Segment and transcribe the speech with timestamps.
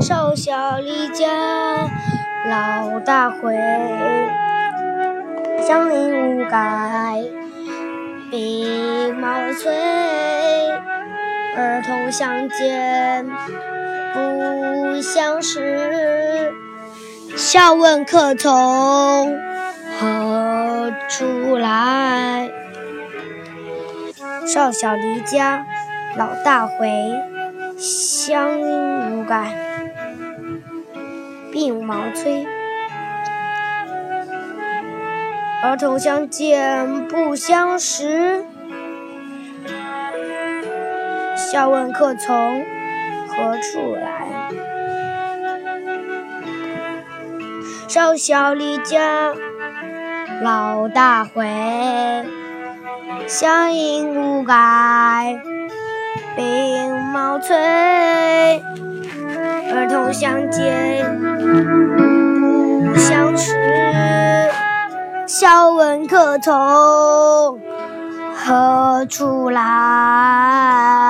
[0.00, 1.88] 少小离家
[2.48, 3.56] 老大回。
[5.66, 7.24] 乡音无改
[8.30, 9.72] 鬓毛衰
[11.56, 13.26] 儿童相见
[14.14, 16.52] 不相识
[17.36, 19.36] 笑问客从
[19.98, 22.48] 何处来。
[24.46, 25.66] 少小离家。
[26.16, 27.12] 老大回，
[27.76, 29.54] 乡音无改
[31.52, 32.46] 鬓毛衰。
[35.62, 38.44] 儿童相见不相识，
[41.36, 42.64] 笑问客从
[43.28, 44.26] 何处来。
[47.88, 49.34] 少小离家
[50.42, 51.44] 老大回。
[53.26, 55.40] 乡音无改
[56.36, 58.60] 鬓毛衰，
[59.72, 61.18] 儿童相见
[62.84, 63.54] 不相识，
[65.26, 67.58] 笑问客从
[68.34, 71.05] 何处来。